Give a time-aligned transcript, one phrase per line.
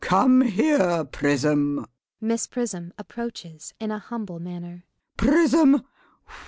[0.01, 1.85] ]Come here, Prism!
[2.19, 4.83] [Miss Prism approaches in a humble manner.]
[5.15, 5.83] Prism!